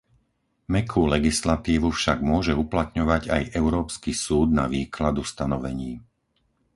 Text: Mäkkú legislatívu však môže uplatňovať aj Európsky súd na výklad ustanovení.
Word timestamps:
Mäkkú 0.73 1.01
legislatívu 1.15 1.89
však 1.99 2.17
môže 2.31 2.53
uplatňovať 2.63 3.23
aj 3.35 3.43
Európsky 3.61 4.11
súd 4.25 4.49
na 4.59 4.65
výklad 4.75 5.15
ustanovení. 5.25 5.91